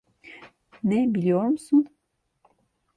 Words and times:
Ne 0.83 1.13
biliyor 1.13 1.43
musun? 1.43 1.87